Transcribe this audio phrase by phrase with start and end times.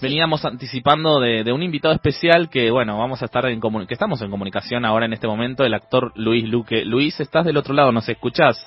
[0.00, 4.30] veníamos anticipando de, un invitado especial que, bueno, vamos a estar en que estamos en
[4.30, 6.84] comunicación ahora en este momento, el actor Luis Luque.
[6.84, 7.92] Luis, ¿estás del otro lado?
[7.92, 8.66] ¿Nos escuchás?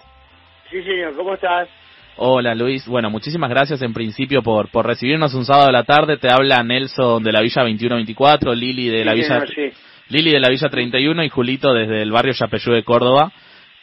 [0.69, 1.67] Sí, señor, ¿cómo estás?
[2.15, 6.17] Hola Luis, bueno, muchísimas gracias en principio por, por recibirnos un sábado de la tarde.
[6.17, 9.43] Te habla Nelson de la Villa 2124, Lili de la Villa
[10.09, 13.31] Lili de la Villa 31 y Julito desde el barrio Yapeyú de Córdoba.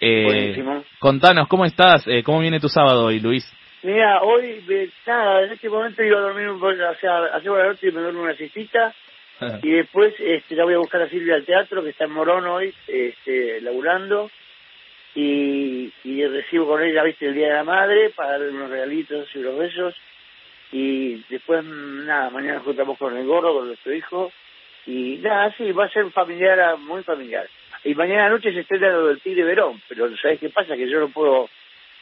[0.00, 0.62] Eh,
[1.00, 2.06] contanos, ¿cómo estás?
[2.06, 3.44] Eh, ¿Cómo viene tu sábado hoy, Luis?
[3.82, 4.62] Mira, hoy,
[5.06, 7.92] nada, en este momento iba a dormir un poco, o sea, hace la noche y
[7.92, 8.94] me duermo una cestita.
[9.62, 12.46] y después este, ya voy a buscar a Silvia al teatro, que está en Morón
[12.46, 14.30] hoy, este, laburando.
[15.14, 19.28] Y, y recibo con ella, viste, el Día de la Madre, para darle unos regalitos
[19.34, 19.94] y unos besos.
[20.72, 24.30] Y después, nada, mañana juntamos con el gorro, con nuestro hijo.
[24.86, 27.48] Y nada, sí, va a ser familiar, muy familiar.
[27.82, 30.76] Y mañana noche se estrena lo del Tigre Verón, pero ¿sabes qué pasa?
[30.76, 31.48] Que yo no puedo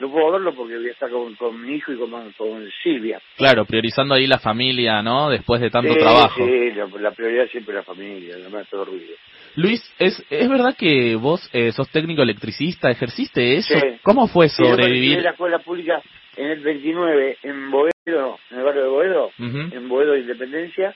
[0.00, 3.20] no puedo verlo porque voy a estar con, con mi hijo y con, con, Silvia.
[3.36, 5.30] Claro, priorizando ahí la familia, ¿no?
[5.30, 6.44] Después de tanto trabajo.
[6.44, 6.70] Sí,
[7.00, 9.14] la, prioridad siempre es la familia, no me todo ruido.
[9.56, 12.90] Luis, ¿es, ¿es verdad que vos eh, sos técnico electricista?
[12.90, 13.74] ¿Ejerciste eso?
[14.02, 15.18] ¿Cómo fue sobrevivir?
[15.18, 16.02] en la escuela pública
[16.38, 20.94] en el 29, en Boedo, en el barrio de Boedo, en Boedo de Independencia,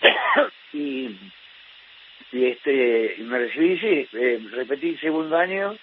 [0.72, 1.10] y,
[2.32, 5.76] y este me recibí, sí, eh, repetí segundo año,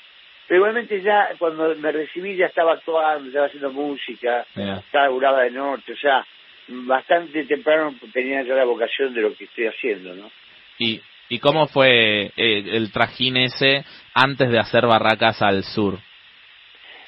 [0.49, 5.51] pero igualmente ya cuando me recibí ya estaba actuando, estaba haciendo música, estaba curada de
[5.51, 6.25] norte, o sea,
[6.67, 10.31] bastante temprano tenía ya la vocación de lo que estoy haciendo, ¿no?
[10.79, 15.99] ¿Y, y cómo fue eh, el trajín ese antes de hacer Barracas al sur?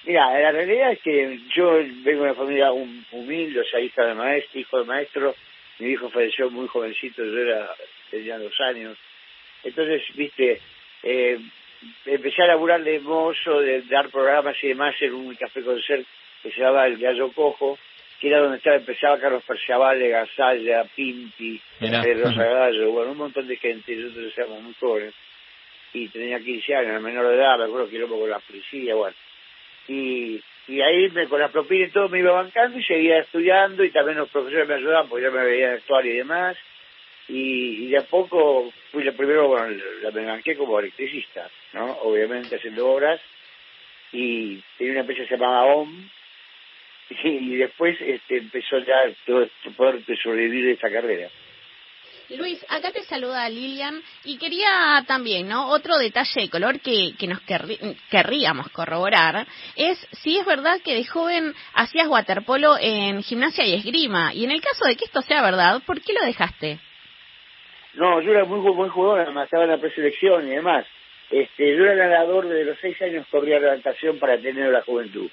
[0.06, 4.14] Mira, la realidad es que yo vengo de una familia humilde, o sea, hija de
[4.14, 5.36] maestro, hijo de maestro,
[5.80, 7.72] mi hijo falleció muy jovencito, yo era,
[8.12, 8.96] tenía dos años,
[9.64, 10.62] entonces, viste,
[11.02, 11.40] eh,
[12.06, 16.06] empecé a laburar de mozo, de dar programas y demás en un café concert
[16.42, 17.78] que se llamaba El Gallo Cojo,
[18.20, 23.48] que era donde estaba, empezaba Carlos Perciabale, Gasalla, Pinti, eh, Rosa Gallo, bueno, un montón
[23.48, 25.14] de gente, nosotros éramos muy jóvenes,
[25.94, 29.16] y tenía 15 años, menor de edad, me acuerdo que con la policía, bueno,
[29.88, 33.84] y, y ahí me, con la propina y todo me iba bancando y seguía estudiando
[33.84, 36.58] y también los profesores me ayudaban porque ya me veían actuar y demás,
[37.28, 39.68] y, de a poco fui la primero, bueno,
[40.02, 41.92] la me banqué como electricista, ¿no?
[42.04, 43.22] Obviamente haciendo obras
[44.12, 46.10] y tenía una empresa llamaba OM
[47.24, 48.96] y, después este, empezó ya
[49.26, 51.30] todo este poder de sobrevivir de esta carrera.
[52.38, 55.70] Luis, acá te saluda Lilian y quería también, ¿no?
[55.70, 57.42] Otro detalle de color que, que nos
[58.10, 59.46] querríamos corroborar
[59.76, 64.52] es si es verdad que de joven hacías waterpolo en gimnasia y esgrima y en
[64.52, 66.80] el caso de que esto sea verdad, ¿por qué lo dejaste?
[67.96, 70.86] No, yo era muy buen jugador, además estaba en la preselección y demás.
[71.30, 75.30] Este, yo era ganador de los seis años corría adaptación para tener la juventud.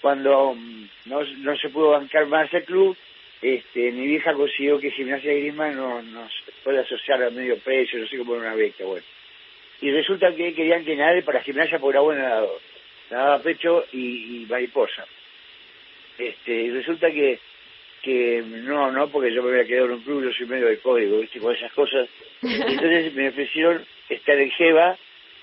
[0.00, 2.96] Cuando mm, no, no se pudo bancar más el club,
[3.42, 6.32] este, mi vieja consiguió que Gimnasia de Grima no, nos
[6.64, 9.04] pueda asociar a medio precio, no sé cómo era una beca, bueno.
[9.80, 12.60] Y resulta que querían que nadie para Gimnasia por era buen nadador.
[13.10, 15.06] Nadaba pecho y, y mariposa.
[16.18, 17.38] Este, resulta que
[18.06, 20.78] que no, no, porque yo me había quedado en un club, yo soy medio de
[20.78, 21.40] código, ¿viste?
[21.40, 22.08] Con esas cosas.
[22.42, 24.96] Entonces me ofrecieron estar en Jeva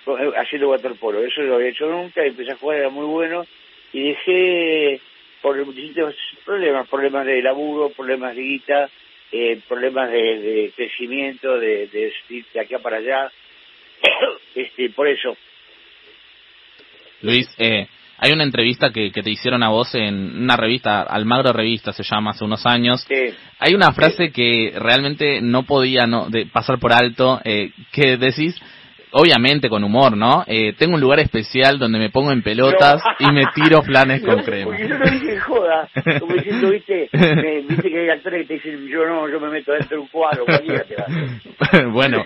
[0.07, 1.21] eh, haciendo waterpolo.
[1.25, 3.45] Eso no lo había hecho nunca, empecé a jugar, era muy bueno.
[3.91, 5.01] Y dejé
[5.41, 6.15] por distintos
[6.45, 8.89] problemas, problemas de laburo, problemas de guita,
[9.33, 12.13] eh, problemas de, crecimiento, de, de,
[12.53, 13.29] de acá para allá.
[14.55, 15.35] este Por eso.
[17.23, 17.87] Luis, eh,
[18.17, 22.03] hay una entrevista que, que, te hicieron a vos en una revista, Almagro Revista se
[22.03, 23.05] llama, hace unos años.
[23.59, 28.55] Hay una frase que realmente no podía no, de pasar por alto, eh, que decís,
[29.13, 30.43] obviamente con humor, ¿no?
[30.47, 34.39] Eh, tengo un lugar especial donde me pongo en pelotas y me tiro flanes con
[34.43, 34.71] crema.
[34.71, 38.53] Porque yo no dije joda, como diciendo, viste, me, viste que hay actores que te
[38.55, 41.89] dicen, yo no, yo me meto dentro de un cuadro, cualquiera te va.
[41.91, 42.25] bueno,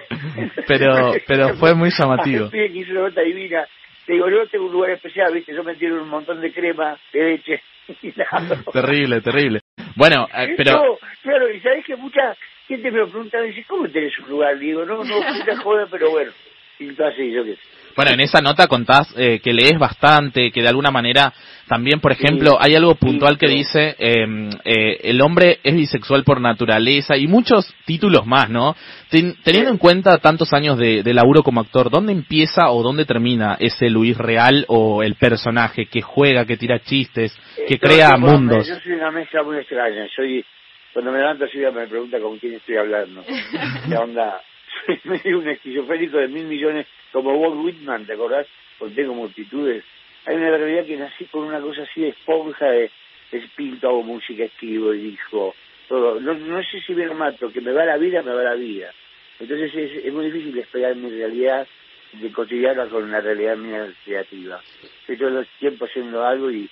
[0.67, 2.49] pero, pero fue muy llamativo.
[2.51, 3.65] que hizo una nota divina
[4.07, 5.53] te digo, yo tengo un lugar especial, ¿viste?
[5.53, 7.61] Yo me tiro un montón de crema, de leche.
[8.01, 8.61] Y nada.
[8.73, 9.61] Terrible, terrible.
[9.95, 10.99] Bueno, eh, pero...
[11.21, 12.35] claro, y sabes que mucha
[12.67, 14.59] gente me pregunta, dice, ¿cómo tenés un lugar?
[14.59, 16.31] Digo, no, no, mucha joda, pero bueno.
[16.79, 17.61] Y así, yo qué sé.
[17.97, 21.33] Bueno, en esa nota contás eh, que lees bastante, que de alguna manera
[21.67, 26.39] también, por ejemplo, hay algo puntual que dice em, eh, el hombre es bisexual por
[26.39, 28.75] naturaleza y muchos títulos más, ¿no?
[29.09, 33.89] teniendo en cuenta tantos años de, laburo como actor, ¿dónde empieza o dónde termina ese
[33.89, 37.35] Luis real o el personaje que juega, que tira chistes,
[37.67, 38.67] que crea mundos?
[38.67, 40.05] Yo soy una mezcla muy extraña.
[40.15, 40.45] Soy
[40.93, 43.23] cuando me levanto así me pregunta con quién estoy hablando.
[43.89, 44.39] ¿Qué onda?
[45.23, 48.47] Soy un esquizofrénico de mil millones como Walt Whitman, ¿te acordás?
[48.77, 49.83] Porque tengo multitudes.
[50.25, 52.91] Hay una realidad que nací con una cosa así de esponja, de,
[53.31, 55.55] de pinto, hago música, escribo, dijo,
[55.87, 56.19] todo.
[56.19, 58.91] No, no sé si me mato, que me va la vida, me va la vida.
[59.39, 61.67] Entonces es, es muy difícil despegar mi realidad
[62.13, 64.61] de cotidiana con una realidad mía creativa.
[65.01, 66.69] Estoy todo el tiempo haciendo algo y,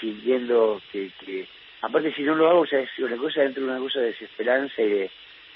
[0.00, 1.46] sintiendo que, que,
[1.82, 4.82] aparte si no lo hago, o es una cosa dentro de una cosa de desesperanza
[4.82, 5.10] y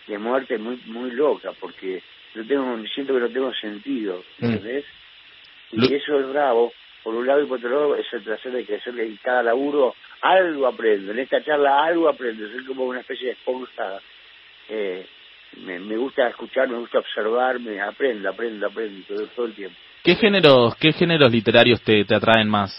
[0.08, 2.02] de, muerte muy muy loca, porque
[2.34, 4.44] no tengo, siento que no tengo sentido, mm.
[4.44, 4.84] ¿entendés?
[5.72, 6.72] Y eso es bravo,
[7.02, 9.94] por un lado y por otro lado es el placer de crecer en cada laburo
[10.20, 14.00] algo aprendo, en esta charla algo aprendo, soy como una especie de esponja
[14.68, 15.06] eh,
[15.62, 19.76] me, gusta escuchar, me gusta observar, me aprendo, aprendo, aprendo todo, todo el tiempo.
[20.02, 22.72] ¿Qué géneros, qué géneros literarios te, te atraen más?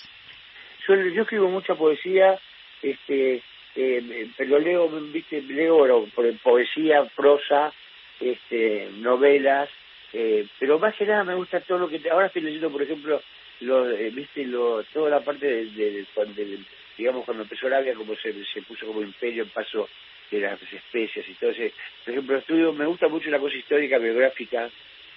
[0.88, 2.38] Yo, yo escribo mucha poesía,
[2.82, 3.42] este,
[3.76, 7.74] eh, pero leo, viste, leo por poesía, prosa,
[8.20, 9.70] este, novelas,
[10.14, 13.22] eh, pero más que nada me gusta todo lo que ahora estoy leyendo, por ejemplo,
[13.62, 16.60] lo, eh, viste, lo, toda la parte de, de,
[16.98, 19.90] digamos, cuando empezó la vida, como se, se puso como imperio en paso
[20.32, 21.74] de las especies y todo ese.
[22.04, 24.70] Por ejemplo, estudio, me gusta mucho la cosa histórica, biográfica,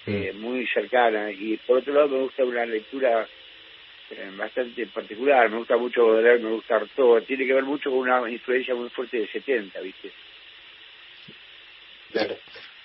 [0.05, 3.27] eh, muy cercana, y por otro lado me gusta una lectura
[4.11, 7.99] eh, bastante particular, me gusta mucho leer, me gusta todo, tiene que ver mucho con
[7.99, 10.11] una influencia muy fuerte de 70, ¿viste?
[12.11, 12.35] Claro.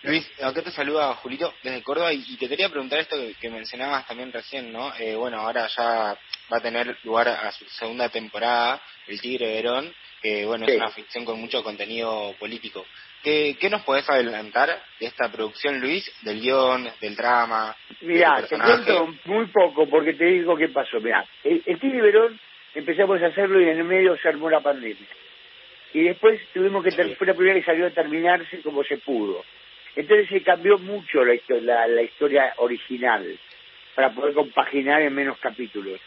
[0.05, 4.31] Luis, acá te saluda Julito desde Córdoba y, te quería preguntar esto que, mencionabas también
[4.31, 4.93] recién, ¿no?
[4.99, 6.15] Eh, bueno, ahora ya
[6.53, 9.91] va a tener lugar a su segunda temporada, El Tigre Verón,
[10.21, 12.85] que bueno, es una ficción con mucho contenido político.
[13.23, 17.75] ¿Qué, ¿Qué, nos podés adelantar de esta producción, Luis, del guion, del drama?
[18.03, 21.01] Mira, te cuento muy poco porque te digo qué pasó.
[21.01, 22.39] Mira, el, Tigre Verón
[22.75, 25.09] empezamos a hacerlo y en el medio se armó la pandemia.
[25.95, 29.43] Y después tuvimos que, fue la primera que salió a terminarse como se pudo.
[29.97, 33.39] Entonces se cambió mucho la, la, la historia original
[33.95, 36.01] para poder compaginar en menos capítulos.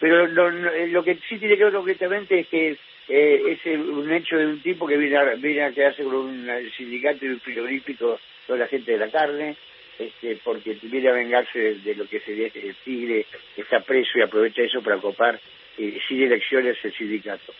[0.00, 2.76] Pero lo, eh, lo, que sí tiene que ver concretamente es que
[3.08, 6.70] eh, es un hecho de un tipo que viene a, viene a quedarse con un
[6.76, 9.56] sindicato y un frigorífico toda la gente de la carne,
[9.98, 14.22] este, porque viene a vengarse de, lo que sería el tigre que está preso y
[14.22, 15.38] aprovecha eso para copar
[15.76, 17.52] eh, sin elecciones el sindicato.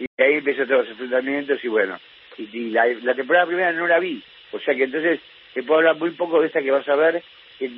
[0.00, 1.98] Y ahí empiezan todos los enfrentamientos y bueno,
[2.38, 5.20] y, la, temporada primera no la vi, o sea que entonces
[5.54, 7.22] te puedo hablar muy poco de esta que vas a ver,
[7.58, 7.70] que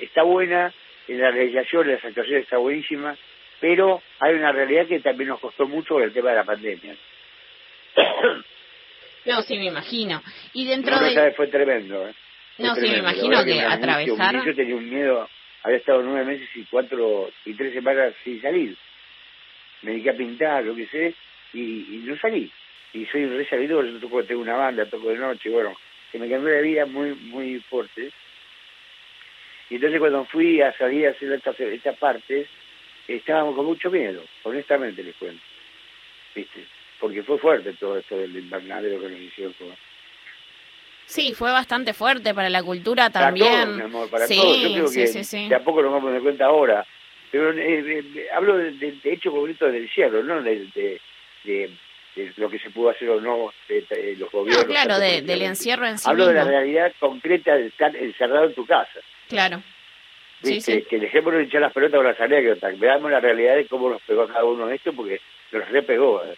[0.00, 0.72] está buena,
[1.06, 3.16] en la realización, las actuaciones está buenísima,
[3.60, 6.96] pero hay una realidad que también nos costó mucho el tema de la pandemia.
[9.24, 10.22] No, sí, me imagino.
[10.54, 11.12] Y dentro de...
[11.12, 11.36] ¿sabes?
[11.36, 12.14] Fue tremendo, ¿eh?
[12.58, 14.42] no, sí, me imagino que, atravesar...
[14.42, 15.28] Yo tenía un miedo,
[15.64, 18.74] había estado nueve meses y cuatro y tres semanas sin salir.
[19.82, 21.14] Me dediqué a pintar, lo que sé,
[21.52, 22.50] y, y no salí
[22.92, 25.76] y soy re sabidor, yo toco, tengo una banda, toco de noche, bueno,
[26.10, 28.10] que me cambió la vida muy muy fuerte.
[29.70, 32.48] Y entonces cuando fui a salir a hacer estas, esta partes,
[33.06, 35.42] estábamos con mucho miedo, honestamente les cuento.
[36.34, 36.64] ¿Viste?
[36.98, 39.54] Porque fue fuerte todo esto del invernadero que nos hicieron.
[41.04, 43.52] Sí, fue bastante fuerte para la cultura también.
[43.52, 45.06] Para mi amor, para sí, Yo creo que
[45.48, 46.86] de a poco nos vamos a dar cuenta ahora.
[47.30, 51.00] Pero eh, eh, hablo de, hecho concreto del cielo, no de,
[51.44, 51.70] de
[52.36, 54.66] lo que se pudo hacer o no de, los gobiernos.
[54.66, 58.66] claro, del encierro en sí Hablo de la realidad concreta de estar encerrado en tu
[58.66, 59.00] casa.
[59.28, 59.62] Claro.
[60.42, 60.82] Sí, sí.
[60.88, 64.22] Que dejémonos echar las pelotas con las anécdotas, veamos la realidad de cómo nos pegó
[64.22, 65.20] a cada uno de esto, porque
[65.52, 66.22] nos repegó.
[66.24, 66.36] ¿eh?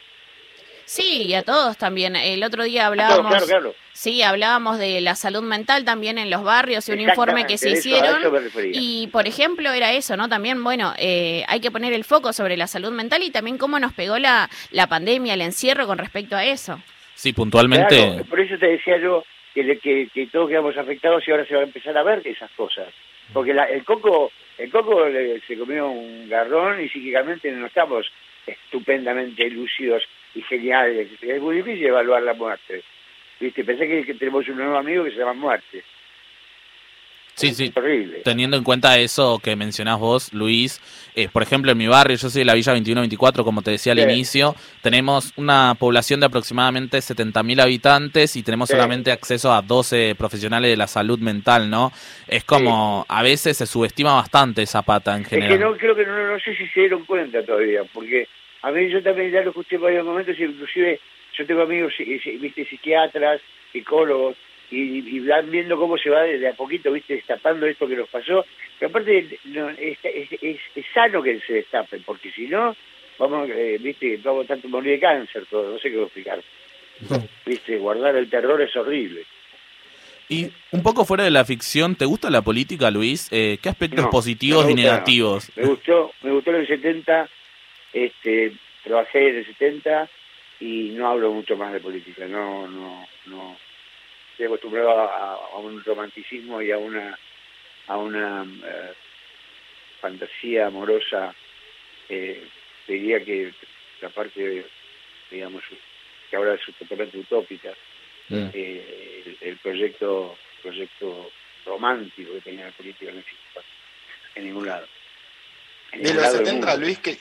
[0.91, 2.17] Sí, y a todos también.
[2.17, 3.49] El otro día hablábamos,
[3.93, 7.71] sí, hablábamos de la salud mental también en los barrios y un informe que se
[7.71, 8.19] hicieron.
[8.73, 10.29] Y por ejemplo era eso, ¿no?
[10.29, 13.79] También, bueno, eh, hay que poner el foco sobre la salud mental y también cómo
[13.79, 16.83] nos pegó la, la pandemia, el encierro con respecto a eso.
[17.14, 18.25] Sí, puntualmente.
[18.29, 19.25] por eso te decía yo
[19.55, 22.50] que, que, que, todos quedamos afectados y ahora se va a empezar a ver esas
[22.57, 22.88] cosas.
[23.33, 25.05] Porque la, el coco, el coco
[25.47, 28.11] se comió un garrón y psíquicamente no estamos
[28.45, 30.03] estupendamente lúcidos
[30.35, 31.09] y geniales.
[31.21, 32.83] Es muy difícil evaluar la muerte.
[33.39, 33.65] ¿Viste?
[33.65, 35.83] Pensé que, tenemos un nuevo amigo que se llama muerte.
[37.35, 37.73] Sí, sí.
[37.75, 38.21] Horrible.
[38.23, 40.79] Teniendo en cuenta eso que mencionás vos, Luis,
[41.15, 43.93] eh, por ejemplo, en mi barrio, yo soy de la Villa 2124, como te decía
[43.93, 50.17] al inicio, tenemos una población de aproximadamente 70.000 habitantes y tenemos solamente acceso a 12
[50.19, 51.93] profesionales de la salud mental, ¿no?
[52.29, 55.53] Es como, a veces se subestima bastante esa pata en general.
[55.53, 58.29] Es que no, creo que no, no sé si se dieron cuenta todavía, porque
[58.62, 61.00] a mí yo también ya lo escuché en varios momentos, inclusive
[61.37, 63.40] yo tengo amigos, viste, psiquiatras,
[63.73, 64.37] psicólogos,
[64.71, 68.45] y, van viendo cómo se va desde a poquito, viste, destapando esto que nos pasó.
[68.79, 69.38] Pero aparte,
[69.79, 72.76] es, sano que se destape, porque si no,
[73.19, 76.43] vamos, eh, viste, vamos tanto morir de cáncer, todo, no sé qué voy a explicar.
[77.47, 79.25] Viste, guardar el terror es horrible.
[80.29, 83.29] Y un poco fuera de la ficción, ¿te gusta la política, Luis?
[83.33, 85.50] Eh, ¿Qué aspectos positivos y negativos?
[85.57, 87.29] Me gustó, me gustó en el 70
[87.92, 88.52] este,
[88.85, 90.09] trabajé en el 70
[90.61, 93.56] y no hablo mucho más de política, no, no, no.
[94.32, 97.18] Estoy acostumbrado a, un romanticismo y a una,
[97.87, 98.92] a una eh,
[100.00, 101.35] fantasía amorosa,
[102.09, 102.47] eh,
[102.87, 103.52] diría que
[104.00, 104.64] la parte,
[105.30, 105.62] digamos,
[106.28, 107.70] que ahora es totalmente utópica,
[108.28, 108.49] mm.
[108.54, 111.30] eh, el, proyecto proyecto
[111.64, 113.61] romántico que tenía la política no existe
[114.35, 114.87] en ningún lado.
[115.92, 117.18] de los 70, Luis, que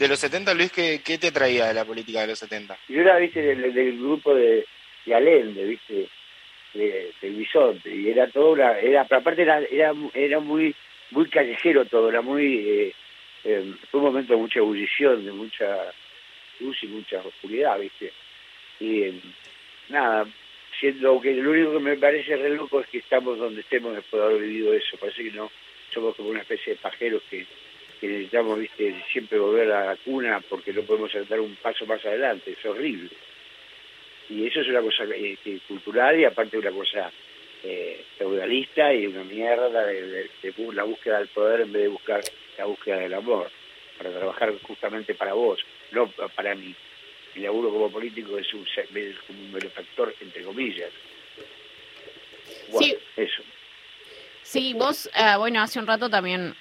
[0.00, 2.74] de los 70, Luis, ¿qué, ¿qué, te traía de la política de los 70?
[2.88, 4.64] Yo era, viste, del, grupo de,
[5.04, 6.08] de viste,
[6.72, 10.74] de, del bisonte, y era todo, una, era, aparte era, era, era muy
[11.10, 12.94] muy callejero todo, era muy, eh,
[13.44, 15.92] eh, fue un momento de mucha ebullición, de mucha
[16.60, 18.10] luz y mucha oscuridad, viste,
[18.78, 19.20] y eh,
[19.90, 20.26] nada,
[20.78, 24.22] siendo que lo único que me parece re loco es que estamos donde estemos después
[24.22, 25.50] de haber vivido eso, parece que no,
[25.92, 27.44] somos como una especie de pajeros que
[28.00, 32.04] que necesitamos viste siempre volver a la cuna porque no podemos dar un paso más
[32.04, 33.10] adelante, es horrible.
[34.30, 35.36] Y eso es una cosa eh,
[35.68, 37.12] cultural y aparte una cosa
[37.62, 40.30] eh, feudalista y una mierda de,
[40.72, 42.20] la búsqueda del poder en vez de buscar
[42.56, 43.50] la búsqueda del amor,
[43.98, 45.60] para trabajar justamente para vos,
[45.92, 46.74] no para mí.
[47.34, 48.66] Mi laburo como político es un,
[49.26, 50.90] como un benefactor, entre comillas.
[52.78, 52.96] sí.
[53.16, 53.42] Eso.
[54.42, 56.56] Sí, vos, eh, bueno, hace un rato también,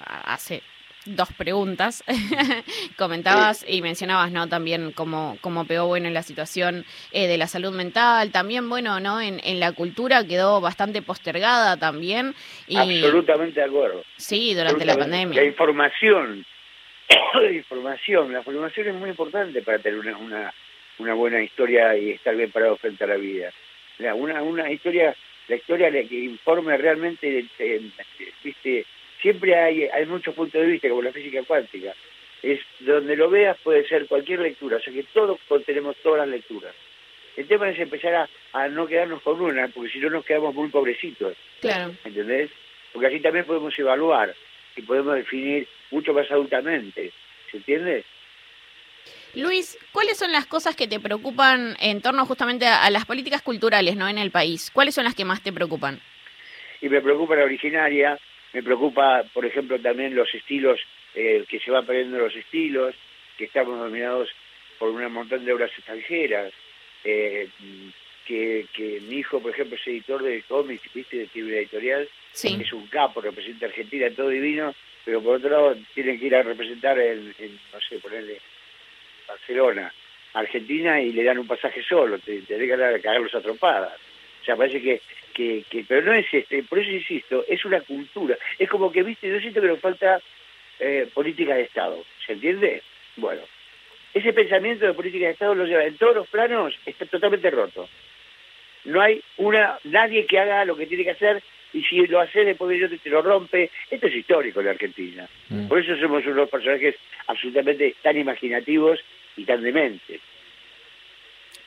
[0.00, 0.60] hace
[1.08, 2.04] dos preguntas.
[2.96, 4.48] Comentabas y mencionabas, ¿no?
[4.48, 9.00] También cómo, cómo pegó, bueno, en la situación eh, de la salud mental, también, bueno,
[9.00, 9.20] ¿no?
[9.20, 12.34] En, en la cultura quedó bastante postergada también.
[12.66, 12.76] Y...
[12.76, 14.04] Absolutamente de acuerdo.
[14.16, 15.40] Sí, durante la pandemia.
[15.40, 16.44] La información,
[17.34, 20.54] la información, la información es muy importante para tener una, una,
[20.98, 23.52] una buena historia y estar bien parado frente a la vida.
[24.14, 25.14] Una, una historia,
[25.48, 27.46] la historia que informe realmente,
[28.44, 28.86] viste,
[29.20, 31.94] siempre hay, hay muchos puntos de vista, como la física cuántica.
[32.42, 36.28] Es donde lo veas puede ser cualquier lectura, o sea que todos tenemos todas las
[36.28, 36.74] lecturas.
[37.36, 40.68] El tema es empezar a, no quedarnos con una, porque si no nos quedamos muy
[40.68, 41.36] pobrecitos.
[41.60, 41.94] Claro.
[42.04, 42.50] ¿Entendés?
[42.92, 44.34] Porque así también podemos evaluar
[44.74, 47.12] y podemos definir mucho más adultamente.
[47.50, 48.04] ¿Se entiende?
[49.34, 53.94] Luis, ¿cuáles son las cosas que te preocupan en torno justamente a, las políticas culturales
[53.96, 54.08] ¿no?
[54.08, 54.70] en el país?
[54.72, 56.00] ¿Cuáles son las que más te preocupan?
[56.80, 58.18] Y me preocupa la originaria,
[58.52, 60.80] me preocupa, por ejemplo, también los estilos,
[61.14, 62.94] eh, que se van perdiendo los estilos,
[63.36, 64.30] que estamos dominados
[64.78, 66.52] por un montón de obras extranjeras,
[67.04, 67.48] eh,
[68.26, 72.72] que, que mi hijo, por ejemplo, es editor de cómics, viste, de Tibre Editorial, es
[72.72, 74.74] un capo, representa a Argentina, todo divino,
[75.04, 77.34] pero por otro lado tiene que ir a representar en,
[77.72, 78.40] no sé, ponerle
[79.26, 79.92] Barcelona,
[80.34, 84.07] Argentina, y le dan un pasaje solo, te, te dejan cagarlos a trompadas.
[84.48, 85.02] Sea, parece que
[85.34, 88.36] que, pero no es este, por eso insisto, es una cultura.
[88.58, 90.20] Es como que, viste, yo siento que nos falta
[90.80, 92.82] eh, política de Estado, ¿se entiende?
[93.16, 93.42] Bueno,
[94.14, 97.88] ese pensamiento de política de Estado lo lleva en todos los planos, está totalmente roto.
[98.84, 102.44] No hay una nadie que haga lo que tiene que hacer y si lo hace
[102.44, 103.70] después de te lo rompe.
[103.90, 105.28] Esto es histórico en Argentina.
[105.50, 105.68] Mm.
[105.68, 108.98] Por eso somos unos personajes absolutamente tan imaginativos
[109.36, 110.20] y tan dementes.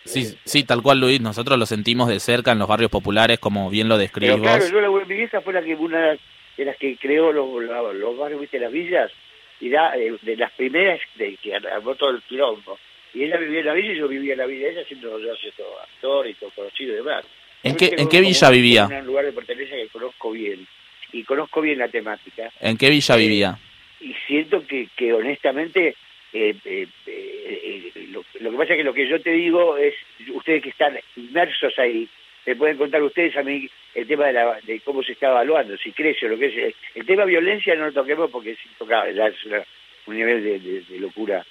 [0.06, 3.70] Sí, sí, tal cual Luis, nosotros lo sentimos de cerca en los barrios populares, como
[3.70, 6.18] bien lo describís Pero claro, yo la, mi vieja fue la que, una
[6.58, 9.12] de las que creó los, los, barrios, viste, las villas,
[9.60, 12.80] y da, eh, de las primeras de que armó todo el quilombo.
[13.14, 15.34] Y ella vivía en la villa y yo vivía en la villa ella, siendo yo
[15.56, 17.26] todo actor y todo conocido y demás.
[17.62, 18.88] ¿En qué, ¿en qué villa vivía?
[18.90, 20.66] En un lugar de pertenencia que conozco bien,
[21.12, 22.52] y conozco bien la temática.
[22.60, 23.60] ¿En qué villa vivía?
[24.00, 25.96] Y siento que, que honestamente
[26.34, 29.94] eh, eh, eh, lo, que pasa es que lo que yo te digo es,
[30.34, 32.08] ustedes que están inmersos ahí,
[32.46, 35.78] me pueden contar ustedes a mí el tema de, la, de cómo se está evaluando,
[35.78, 36.76] si crece o lo que es.
[36.96, 39.36] El tema violencia no lo toquemos porque es intocable, ya es
[40.06, 41.46] un nivel de, locura.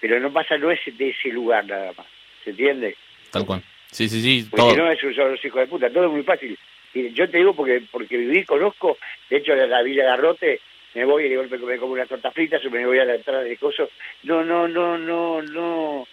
[0.00, 2.06] Pero no pasa, no es de ese lugar nada más,
[2.44, 2.96] ¿se entiende?
[3.30, 3.62] Tal cual.
[3.90, 4.48] Sí, sí, sí.
[4.48, 6.56] Porque no es un solo hijo de puta, todo es muy fácil.
[6.94, 10.60] Yo te digo porque porque viví, conozco, de hecho la Villa Garrote
[10.94, 13.42] me voy y de golpe me como una torta frita, me voy a la entrada
[13.42, 13.90] de coso.
[14.24, 16.06] No, no, no, no, no.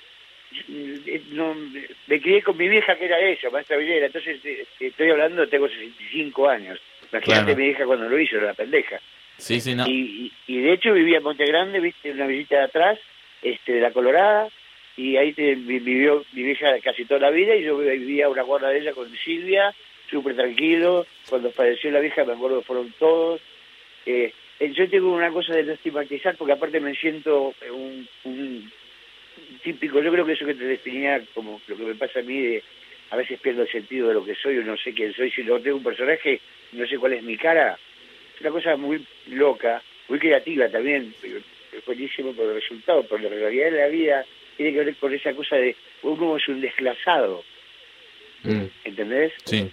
[1.32, 1.56] No,
[2.08, 5.68] me crié con mi vieja que era ella, maestra Vilera, entonces eh, estoy hablando, tengo
[5.68, 6.80] 65 años.
[7.12, 9.00] Imagínate mi hija cuando lo hizo, era la pendeja.
[9.38, 9.86] Sí, sí, no.
[9.86, 13.00] Y, y, de hecho vivía en Monte Grande, viste, una visita de atrás,
[13.42, 14.48] este, de la Colorada,
[14.96, 18.80] y ahí vivió mi vieja casi toda la vida, y yo vivía una guarda de
[18.80, 19.76] ella con Silvia,
[20.10, 21.06] súper tranquilo.
[21.30, 23.42] Cuando falleció la vieja, me acuerdo fueron todos.
[24.06, 28.72] Eh, yo tengo una cosa de no estigmatizar porque aparte me siento un,
[29.64, 32.42] típico, yo creo que eso que te definía como lo que me pasa a mí
[32.42, 32.64] de
[33.10, 35.44] a veces pierdo el sentido de lo que soy o no sé quién soy, si
[35.44, 36.42] no tengo un personaje,
[36.74, 37.78] no sé cuál es mi cara,
[38.36, 41.14] es una cosa muy loca, muy creativa también,
[41.86, 44.26] buenísimo por el resultado, pero la realidad de la vida
[44.58, 47.44] tiene que ver con esa cosa de uno es un desclasado,
[48.44, 49.34] Mm, ¿entendés?
[49.46, 49.70] sí.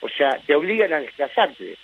[0.00, 1.76] O sea, te obligan a desclasarte.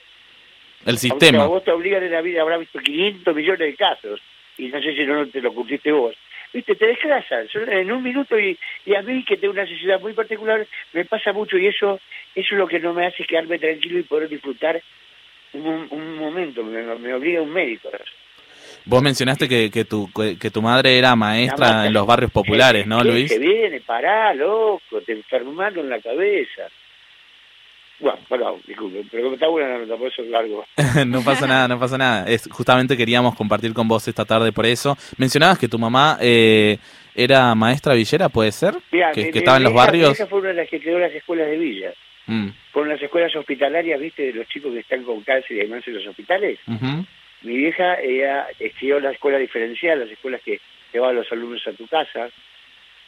[0.87, 1.47] El O sea, sistema.
[1.47, 4.21] vos te obligan en la vida, habrá visto 500 millones de casos,
[4.57, 6.15] y no sé si no te lo curtiste vos.
[6.53, 10.01] Viste, te desclasan, son en un minuto, y, y a mí, que tengo una necesidad
[10.01, 12.01] muy particular, me pasa mucho, y eso
[12.35, 14.81] eso es lo que no me hace quedarme tranquilo y poder disfrutar
[15.53, 17.91] un, un momento, me, me obliga un médico.
[18.85, 23.03] Vos mencionaste que, que, tu, que tu madre era maestra en los barrios populares, ¿no,
[23.03, 23.29] ¿Qué Luis?
[23.29, 26.69] Se viene, pará, loco, te enfermaron la cabeza.
[28.01, 30.65] Bueno, perdón, disculpe, pero como está buena nota, por eso es largo.
[31.07, 32.27] no pasa nada, no pasa nada.
[32.29, 34.97] Es, justamente queríamos compartir con vos esta tarde por eso.
[35.19, 36.79] Mencionabas que tu mamá eh,
[37.15, 38.75] era maestra villera, ¿puede ser?
[38.91, 40.09] Mirá, que, mi- que mi estaba en los mi barrios.
[40.11, 41.93] vieja fue una de las que creó las escuelas de villa.
[42.27, 44.23] Mm, Con las escuelas hospitalarias, ¿viste?
[44.25, 46.59] De los chicos que están con cáncer y demás en los hospitales.
[47.43, 50.61] Mi vieja, ella estudió la escuela diferencial, las escuelas que
[50.93, 52.29] llevaban a los alumnos a tu casa.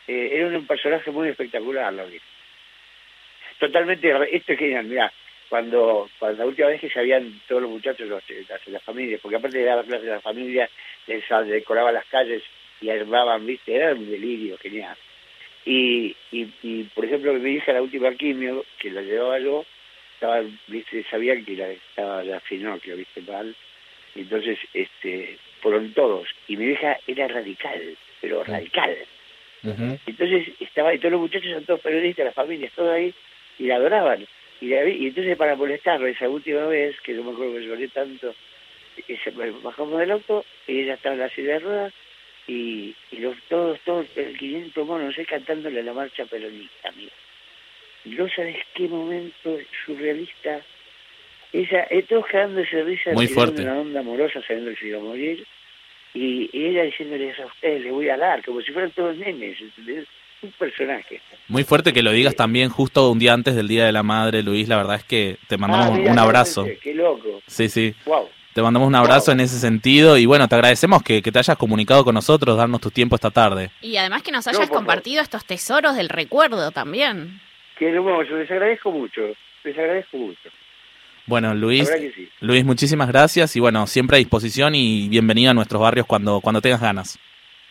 [0.08, 2.25] Eh, era un personaje muy espectacular, la vieja.
[3.62, 5.12] Totalmente, esto es genial, mirá,
[5.49, 9.21] cuando, cuando la última vez que se habían todos los muchachos, los, las, las familias,
[9.21, 10.69] porque aparte de dar clases a la familia,
[11.07, 12.42] les decoraban las calles
[12.81, 13.76] y armaban, ¿viste?
[13.76, 14.97] Era un delirio, genial.
[15.64, 19.64] Y, y, y, por ejemplo, mi hija, la última quimio, que la llevaba yo,
[20.14, 21.04] estaba, ¿viste?
[21.09, 23.23] Sabían que la, estaba la finocchio, ¿viste?
[23.23, 23.54] Mal.
[24.16, 26.28] Y entonces, este, fueron todos.
[26.49, 28.97] Y mi vieja era radical, pero radical.
[29.62, 33.14] Entonces estaba, y todos los muchachos son todos periodistas, las familias, todos ahí,
[33.62, 34.26] y la adoraban.
[34.61, 37.64] Y, la vi- y entonces para molestarla esa última vez, que no me acuerdo que
[37.66, 38.35] lloré tanto,
[39.09, 41.92] y se- bajamos del auto y ella estaba en la silla de ruedas
[42.49, 46.92] y, y los todos, todos, el 500 monos, no sé, cantándole la marcha peronista.
[48.04, 50.61] Y no sabes qué momento surrealista.
[51.52, 53.62] Ella, eh, todos quedándose de risa, Muy fuerte.
[53.62, 55.45] una onda amorosa sabiendo que se iba a morir.
[56.14, 59.61] Y, y ella diciéndoles a ustedes, les voy a dar, como si fueran todos nenes,
[59.61, 60.07] ¿entendés?
[60.42, 61.20] Un personaje.
[61.49, 64.42] Muy fuerte que lo digas también justo un día antes del Día de la Madre,
[64.42, 64.68] Luis.
[64.68, 66.67] La verdad es que te mandamos Ah, un- abrazo.
[66.82, 67.40] Qué loco.
[67.47, 67.95] Sí, sí.
[68.06, 68.28] Wow.
[68.54, 71.56] Te mandamos un abrazo en ese sentido y bueno, te agradecemos que, que te hayas
[71.56, 73.71] comunicado con nosotros, darnos tu tiempo esta tarde.
[73.80, 77.40] Y además que nos No, hayas compartido estos tesoros del recuerdo también.
[77.78, 79.23] Qué hermoso, les agradezco mucho.
[79.64, 80.50] Les agradezco mucho.
[81.25, 82.28] Bueno, Luis, que sí.
[82.40, 86.60] Luis, muchísimas gracias y bueno, siempre a disposición y bienvenido a nuestros barrios cuando, cuando
[86.60, 87.19] tengas ganas.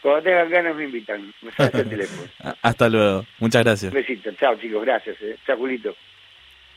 [0.02, 1.34] Cuando tengan ganas me invitan.
[1.42, 2.28] Me sale el teléfono.
[2.62, 3.26] Hasta luego.
[3.40, 3.94] Muchas Un gracias.
[3.94, 4.32] besito.
[4.40, 4.84] Chao, chicos.
[4.84, 5.16] Gracias.
[5.22, 5.38] Eh.
[5.46, 5.94] Chao, Julito.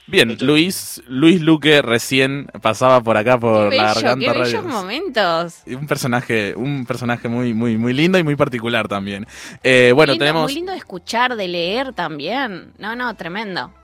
[0.06, 5.62] Bien, Luis, Luis Luque recién pasaba por acá por qué la garganta qué bellos momentos.
[5.66, 9.26] Un personaje, un personaje muy, muy, muy lindo y muy particular también.
[9.62, 10.42] Eh, bueno, Lindo- tenemos.
[10.42, 12.74] Muy lindo de escuchar, de leer también.
[12.76, 13.72] No, no, tremendo.